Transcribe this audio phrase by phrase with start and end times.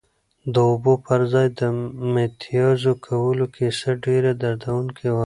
[0.53, 1.61] د اوبو پر ځای د
[2.13, 5.19] متیازو کولو کیسه ډېره دردونکې وه.